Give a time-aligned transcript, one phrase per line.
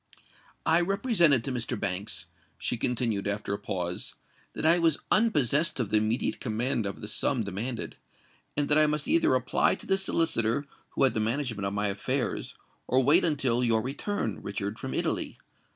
[0.65, 1.79] "I represented to Mr.
[1.79, 2.25] Banks,"
[2.57, 4.15] she continued, after a pause,
[4.53, 7.97] "that I was unpossessed of the immediate command of the sum demanded,
[8.57, 11.85] and that I must either apply to the solicitor who had the management of my
[11.87, 12.55] affairs,
[12.87, 15.37] or wait until your return, Richard, from Italy.